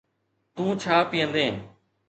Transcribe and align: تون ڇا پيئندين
تون 0.55 0.69
ڇا 0.81 0.97
پيئندين 1.09 1.55